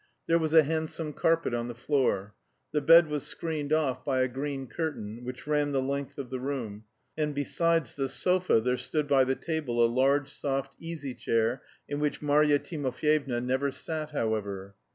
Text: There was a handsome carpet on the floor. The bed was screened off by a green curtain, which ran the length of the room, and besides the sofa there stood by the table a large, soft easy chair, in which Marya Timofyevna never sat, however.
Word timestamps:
There 0.25 0.39
was 0.39 0.51
a 0.51 0.63
handsome 0.63 1.13
carpet 1.13 1.53
on 1.53 1.67
the 1.67 1.75
floor. 1.75 2.33
The 2.71 2.81
bed 2.81 3.05
was 3.07 3.21
screened 3.21 3.71
off 3.71 4.03
by 4.03 4.21
a 4.21 4.27
green 4.27 4.65
curtain, 4.65 5.23
which 5.23 5.45
ran 5.45 5.73
the 5.73 5.81
length 5.83 6.17
of 6.17 6.31
the 6.31 6.39
room, 6.39 6.85
and 7.15 7.35
besides 7.35 7.93
the 7.93 8.09
sofa 8.09 8.59
there 8.59 8.77
stood 8.77 9.07
by 9.07 9.25
the 9.25 9.35
table 9.35 9.85
a 9.85 9.85
large, 9.85 10.29
soft 10.33 10.75
easy 10.79 11.13
chair, 11.13 11.61
in 11.87 11.99
which 11.99 12.19
Marya 12.19 12.57
Timofyevna 12.57 13.41
never 13.43 13.69
sat, 13.69 14.09
however. 14.09 14.73